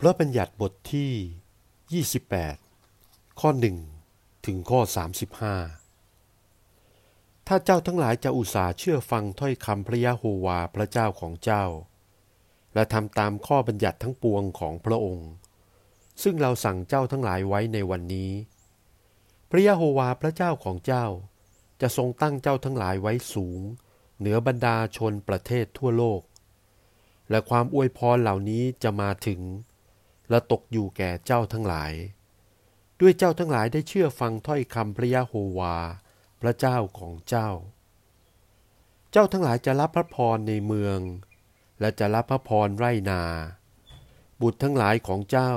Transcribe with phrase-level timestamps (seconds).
[0.00, 3.50] พระบัญญัติบทที่ 28 ข้อ
[3.98, 4.80] 1 ถึงข้อ
[6.12, 11.64] 35 ถ้าเจ้าทั้งหลายจะอุตส่าห์เชื่อฟังถ้อยคำพระยะโฮวาพระเจ้าของเจ้า
[12.74, 15.30] และทำตามข้อบัญญัติทั้งปวงของพระองค์
[16.22, 18.32] ซึ่งเราสั่งเจ้าทั้งหลายไว้ในวันนี้
[19.50, 21.06] พระยะโฮวาพระเจ้าของเจ้า
[21.80, 23.60] จะทรงตั้งเจ้าทั้งหลายไว้สูง
[24.18, 26.20] เหนือบรรดาชนประเทศทั่วโลก
[27.30, 29.42] และความอวยพรเหล่านี้จะมาถึง
[30.30, 31.92] และตกอยู่แก่เจ้าทั้งหลาย
[33.00, 35.76] ด้วยเจ้าทั้งหลายได้เชื่อฟังถ้อยคำพระยะโฮวา
[36.40, 37.50] พระเจ้าของเจ้า
[39.12, 40.98] เจ้าทั้งหลายจะรับพระพรในเมือง
[41.80, 43.22] และจะรับพระพรไร่นา
[44.40, 45.52] บุตรทั้งหลายของเจ้า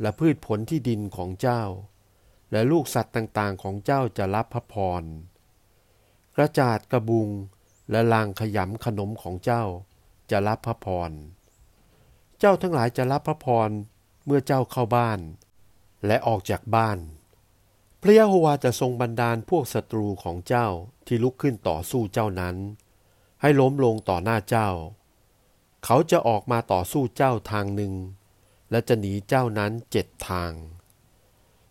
[0.00, 1.62] และพืชผลที่ดินของเจ้า
[2.52, 5.02] และลูกสัตว์ต่างๆของเจ้าจะรับพระพร
[6.36, 7.28] กระจาดกระบุง
[7.90, 9.64] และลางขยำขนมของเจ้า
[10.30, 11.12] จะรับพระพร
[12.38, 13.70] เจ้าทั้งหลายจะรับพระพร
[14.30, 15.20] เมื่อเจ้าเข้าบ้าน
[16.06, 16.98] และออกจากบ้าน
[18.02, 20.66] พระยะโฮวาจะทรงบันดาลพวกศัตรูของเจ้า
[21.06, 22.56] ที่ลุกขึ้นต่อสู้เจ้านั้น
[23.40, 24.68] ให้ล้มลงต่อหน้าเจ้า
[25.84, 27.94] เขาจะออกมาต่อสู้เจ้าทางหนึ่ง
[28.70, 30.52] และจะหนีเจ้านั้นเจ็ดทาง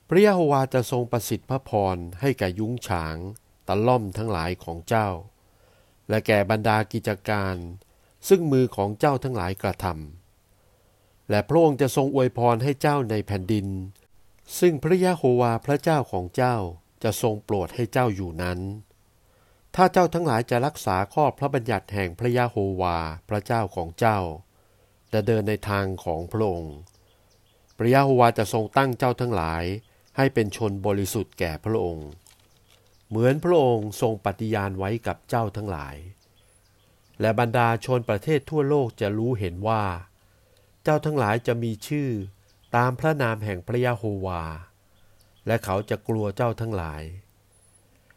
[0.07, 3.17] พระยะโฮวาจะทรงประสิทธิ์พระพรให้แก่ยุ้งฉาง
[3.67, 5.09] ตะล่อมทั้งหลายของเจ้า
[6.09, 7.55] และแก่บรรดากิจการ
[8.27, 10.16] ซึ่งมือของเจ้าทั้งหลายกระทำ
[11.29, 13.67] และพระองค์จะทรงอวยพรให้เจ้าในแผ่นดิน
[14.59, 16.55] ซึ่งพระยะโฮวาพระเจ้าของเจ้า
[17.03, 18.59] จะทรงโปรดให้เจ้าอยู่นั้น
[19.75, 22.97] ถ้าเจ้าทั้งหลายจะรักษาข้อพระบัญญัติแห่งพระยะโฮวา
[23.29, 24.19] พระเจ้าของเจ้า
[25.11, 26.75] และเดินในทางของพระองค์
[27.77, 29.63] พระยะโฮวาจะทรงตั้งเจ้าทั้งหลาย
[30.17, 32.09] ให้เป็นชนบริสุทธิ์แก่พระองค์
[33.09, 35.95] เหมือนพระองค์ทรงปฏิญาณไว้กับเจ้าทั้งหลาย
[37.21, 39.83] และบรรดาชนประเทศทั่วโลกจะรู้เห็นว่า
[40.89, 42.09] เจ้าทั้งหลายจะมีชื่อ
[42.75, 44.43] ตามพระนามแห่งพระยะโฮวา
[45.47, 47.03] และเขาจะกลัวเจ้าทั้งหลาย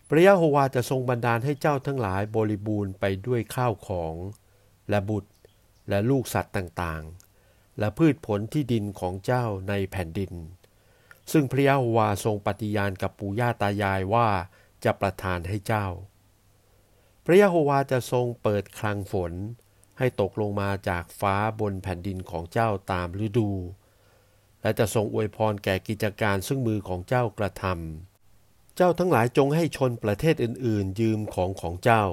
[0.09, 4.15] พระยะโฮวาจะทรงบันดาลให้เจ้าทั้งหลายบริบูรณ์ไปด้วยข้าวของ
[4.91, 5.31] และบุตร
[5.89, 10.33] และลูกสัตว์ต่างๆ และพืชผลที่ดินของเจ้าในแผ่นดิน
[11.33, 14.29] ซึ่งพระยะโฮวาทรงปฏิญาณกับปู่ย่าตายายว่า
[14.85, 15.87] จะประทานให้เจ้า
[17.25, 19.35] พระยะโฮวาจะทรงเปิดคลังฝน
[20.01, 23.51] ให้ตกลงมาจากฟ้าบนแผ่นดินของเจ้าตามฤดู
[24.63, 32.05] และจะทรงอวยพรแก่กิจการซึ่งมือของเจ้ากระทำเจ้าทั้งหลายจงให้ชนประเทศอื่น ๆ ยืมของของเจ้า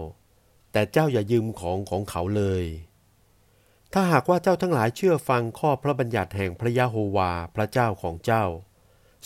[0.72, 2.66] แต่เจ้าอย่ายืมของของเขาเลย
[3.94, 8.46] ถ้าหากว่าเจ้าทั้งหลายเชื่อฟังข้อพระบัญญัติแห่งพระยะโฮวาพระเจ้าของเจ้า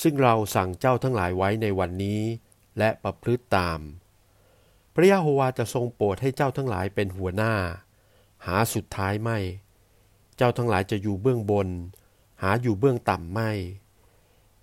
[0.01, 2.21] ซึ่งเราสั่งเจ้าทั้งหลายไว้ในวันนี้
[2.77, 3.79] และประพฤติตาม
[4.95, 7.53] พระยะโฮวาจะทรงโปรดให้เจ้าทั้งหลายเป็นหัวหน้า
[8.46, 9.38] หาสุดท้ายไม่
[10.38, 11.68] เจ้าทั้งหลายจะอยู่เบื้องบน
[12.41, 13.52] หาอยู่เบื้องต่ำไม่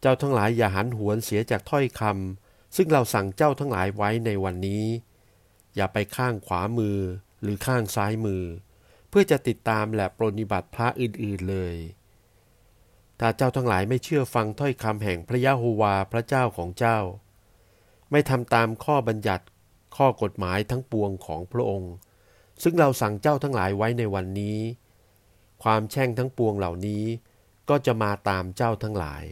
[0.00, 4.84] เจ้าทั้งหลายอย่าหันหวนเสียจากถ้อยคำซึ่งเราสั่งเจ้าทั้งหลายไว้ในวันนี้
[5.74, 6.98] อย่าไปข้างขวามือ
[7.42, 8.44] หรือข้างซ้ายมือ
[9.08, 11.76] เพื่อจะติดตามและปรนิบัติพระอื่นๆเลย
[13.20, 16.98] ถ้าเจ้าทั้งหลายไม่เชื่อฟังถ้อยคำแห่งพระยะโฮวาพระเจ้าของเจ้า
[18.10, 19.44] ไม่ทำตามข้อบัญญัติ
[19.96, 21.92] ข้อกฎหมายทั้งปวงของพระองค์
[22.62, 24.58] ซึ่งเราสั่งเจ้าทั้งหลายไว้ในวันนี้
[25.62, 27.04] ความแช่งทั้งปวงเหล่านี้
[27.68, 29.24] ก็จะมาตามเจ้าทั้งหลาย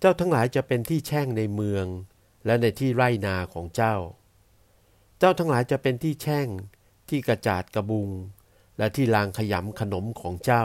[0.00, 1.86] เจ้าทั้งหลายจะเป็นที่แช่งในเมือง
[2.46, 3.94] และในที่ไร่นาของเจ้า
[5.18, 6.48] เจ้าทั้งหลายจะเป็นที่แช่ง
[7.08, 8.10] ที่กระจาดกระบุง
[8.78, 10.64] และที่ลางขยำขนมของเจ้า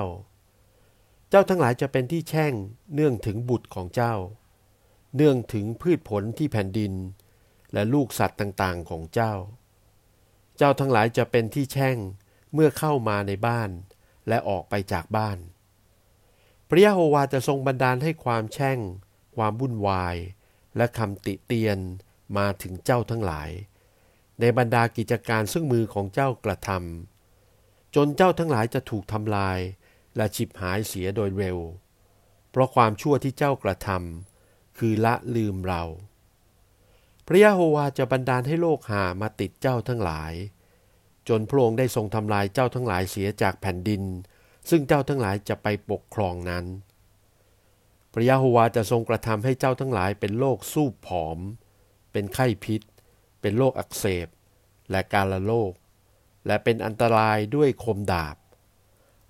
[1.30, 2.54] เจ้าทั้งหลายจะเป็นที่แช่ง
[2.94, 4.14] เนื่องถึงบุตรของเจ้า
[5.16, 6.94] เนื่องถึงพืชผลที่แผ่นดิน
[7.74, 9.34] และลูกสัตว์ต่างๆของเจ้า
[10.58, 11.98] เจ้าทั้งหลายจะเป็นที่แช่ง
[12.54, 13.70] เมื่อเข้ามาในบ้าน
[14.28, 15.38] และออกไปจากบ้าน
[16.70, 18.80] พระยะโฮวาจะทรงบันดาลให้ความแช่ง
[19.36, 20.16] ความวุ่นวาย
[20.78, 21.78] และคำติเตียน
[22.38, 23.50] มาถึงเจ้าทั้งหลาย
[24.40, 29.60] ในบรรดากิจการซึ่งมือของเจ้ากระทำจนเจ้าทั้งหลายจะถูกทำลาย
[30.16, 31.58] และฉิบหายเสียโดยเร็ว
[32.52, 35.84] เพราะความชั่วที่เจ้ากระทำคือละลืมเรา
[37.28, 40.34] พระยะโฮวาจะบันดาลให้โลกหามาติดเจ้าทั้งหลาย
[41.30, 44.04] จนพระองค์ได้ทรงทำลายเจ้าทั้งหลายเสียจากแผ่นดิน
[44.70, 46.66] ซึ่งเจ้าทั้งหลายจะไปปกครองนั้น
[48.14, 51.40] พระยะโฮวาจะทรงกระทำให้เจ้าทั้งหลายเป็นโรคสูบผอม
[52.12, 52.82] เป็นไข้พิษ
[53.42, 54.28] เป็นโรคอักเสบ
[54.92, 55.74] และการละโรค
[56.48, 58.36] และเป็นอันตรายด้วยคมดาบ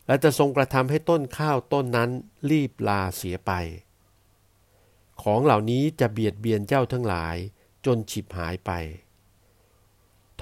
[0.07, 2.09] และจะทรงกระทำให้ต้นข้าวต้นนั้น
[2.49, 3.51] รีบลาเสียไป
[5.23, 7.35] ของเหล่านี้จะเบียดเบียนเจ้าทั้งหลาย
[7.85, 8.71] จนฉิบหายไป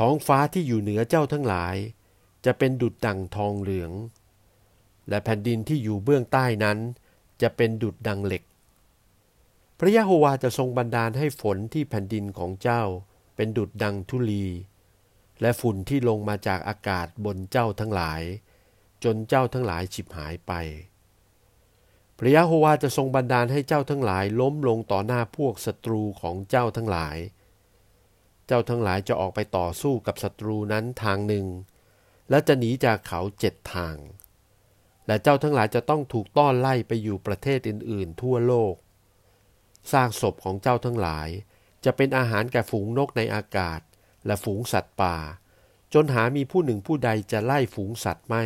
[0.05, 1.75] ท้องฟ้าที่อยู่เหนือเจ้าทั้งหลาย
[2.45, 3.91] จะเป็นดุดดั่งทองเหลือง
[5.09, 6.77] และแผ่นดินที่อยู่เบื้องใต้นั้น
[7.41, 8.43] จะเป็นดุดดังเหล็ก
[9.79, 12.83] พระยะโฮวาจะทรงบันดาลให้ฝนที่แผ่นดินของเจ้า
[13.35, 14.45] เป็นดุดดังทุลี
[15.41, 18.21] และฝุ่นที่ลงมาจากอากาศบนเจ้าทั้งหลาย
[19.03, 20.51] จนเจ้าทั้งหลายฉิบหายไป
[22.17, 27.17] พระยะโฮวาจะทรงบันดาลให้เจ้าทั้งหลายล้มลงต่อหน้าพวกศัตรูของเจ้าทั้งหลาย
[28.51, 31.45] จ้าทั้งหลายจะออกไปต่อสู้กับศัตรูนั้นทางหนึ่ง
[32.29, 33.97] และจะหนีจากเขาเจ็ดทาง
[35.07, 38.75] และเจ้าทั้งหลายจะต้องถูกต้อนไล่ไปอยู่ประเทศอื่น ๆ ทั่วโลก
[39.91, 41.29] ซากศพของเจ้าทั้งหลาย
[41.85, 43.81] จะเป็นอาหารแก่ฝูงนกในอากาศ
[44.25, 45.17] และฝูงสัตว์ป่า
[45.93, 48.43] จนหามีผู้หนึ่งผู้ใดจะไล่ฝูงสัตว์ไม่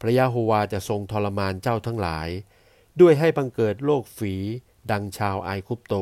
[0.00, 2.28] พระยาโฮวาจะทรงทรมานเจ้าทั้งหลาย
[3.00, 4.34] ด้วยให้บังเกิดโรคฝี
[4.90, 5.94] ดังชาวไอคุปโต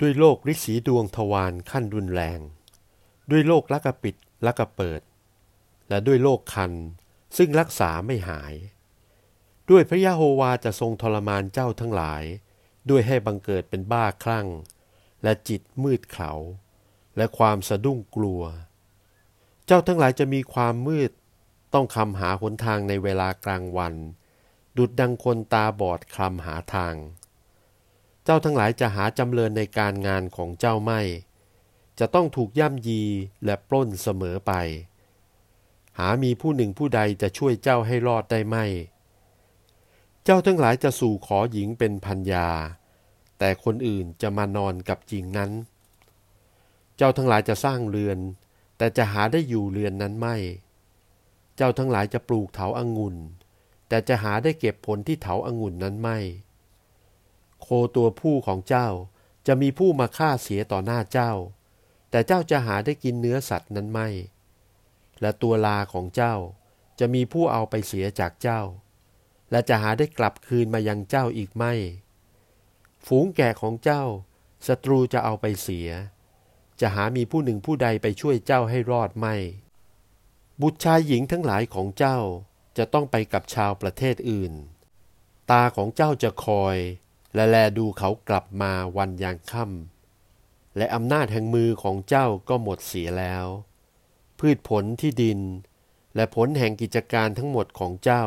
[0.00, 2.40] ด้วยโรคริสีดวงทวารขั้นรุนแรง
[3.30, 4.14] ด้วยโรคลักกระปิด
[4.46, 5.00] ลักกระเปิด
[5.88, 6.72] และด้วยโรคคัน
[7.36, 8.54] ซึ่งรักษาไม่หาย
[9.70, 12.22] ด้วยพระยาโฮวาจะทรงทรมานเจ้าทั้งหลาย
[12.90, 14.48] ด้วยให้บังเกิดเป็นบ้าคลั่ง
[15.22, 16.32] และจิตมืดเขา
[17.16, 18.42] และความสะดุ้งกลัว
[19.66, 21.10] เจ้าทั้งหลายจะมีความมืด
[21.74, 23.94] ต้องคำหาหนทางในเวลากลางวัน
[24.76, 26.94] ดุดดังคนตาบอดคลำหาทาง
[28.28, 31.00] เจ้าทั้งหลายจะหาจำเริญในการงานของเจ้าไม่
[31.98, 33.02] จะต้องถูกย่ำยี
[33.44, 34.52] และปล้นเสมอไป
[35.98, 38.64] หามีผู้หนึ่งผู้ใดจะช่วยเจ้าให้รอดได้ไม่
[40.24, 42.48] เจ้าทั้งหลายจะสู่ขอหญิงเป็นพันยา
[43.38, 45.50] แต่คนอื่นจะมานอนกับหญิงนั้น
[46.96, 48.18] เจ้าทั้งหลายจะสร้างเรือน
[48.78, 50.36] แต่จะหาได้อยู่เรือนนั้นไม่
[51.56, 53.16] เจ้าทั้งหลายจะปลูกเถาอางุ่น
[53.88, 56.18] แต่จะหาได้เก็บผลที่เถาอางุ่นนั้นไม่
[57.60, 58.88] โคตัวผู้ของเจ้า
[59.46, 61.32] จะมีผู้มาฆ่าเสียต่อหน้าเจ้า
[62.10, 64.08] แต่เจ้าจะหาได้กินเนื้อสัตว์นั้นไม่
[65.20, 66.34] และตัวลาของเจ้า
[66.98, 68.60] จะมีผู้เอาไปเสียจากเจ้า
[69.50, 71.72] และจะหาได้กลับคืนมายังเจ้าอีกไม่
[73.06, 74.04] ฝูงแกะของเจ้า
[74.66, 75.90] ศัตรูจะเอาไปเสีย
[76.80, 79.34] จะหามีผู้หนึ่งผู้ใดไปช่วยเจ้าให้รอดไม่
[80.60, 82.18] บุตรชายหญิงทั้งหลายของเจ้า
[82.78, 84.52] จะต้องไปกับชาวประเทศอื่น
[85.50, 86.76] ตาของเจ้าจะคอย
[87.36, 93.46] และแลดูเขากลับมาวันยางค่ำและอำนาจแห่งมือของเจ้าก็หมดเสียแล้ว
[94.38, 95.40] พืชผลที่ดิน
[96.14, 98.24] และผลแห่งกิจการทั้งหมดของเจ้า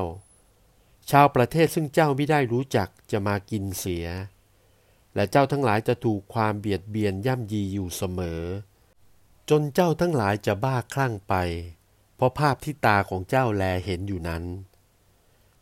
[1.09, 4.06] ชาวประเทศซึ่งเจ้าไม่ได้รู้จักจะมากินเสีย
[5.15, 8.44] และเจ้าทั้งหลายจะถูกความเบียดเบียนย่ำยีอยู่เสมอ
[9.50, 11.35] จนเจ้าทั้งหลายจะบ้าคลั่งไป
[12.15, 14.44] เพราะภาพที่ตาของเจ้าแลเห็นอยู่นั้น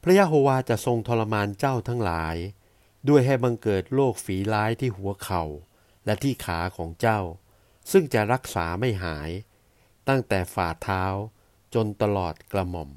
[0.02, 2.36] พระยะโฮวาจะทรงทรมานเจ้าทั้งหลาย
[3.08, 5.44] ด้วยให้บังเกิดโรคฝีร้ายที่หัวเขา่า
[6.06, 7.20] และที่ขาของเจ้า
[7.92, 9.30] ซึ่งจะรักษาไม่หาย
[10.08, 11.04] ตั้งแต่ฝ่าเท้า
[11.74, 12.90] จนตลอดกระหม่อม